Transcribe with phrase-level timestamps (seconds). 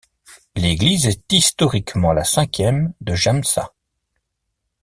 [0.55, 3.69] L'église est historiquement la cinquième de Jämsä.